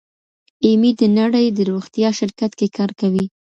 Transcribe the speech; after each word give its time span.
ایمي 0.65 0.91
د 0.99 1.01
نړۍ 1.19 1.45
د 1.51 1.59
روغتیا 1.71 2.09
شرکت 2.19 2.51
کې 2.59 2.67
کار 2.77 2.91
کوي. 2.99 3.25